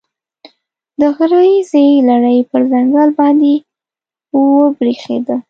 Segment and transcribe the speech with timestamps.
[0.99, 3.53] د غره ییزې لړۍ پر ځنګل باندې
[4.33, 5.35] وبرېښېده.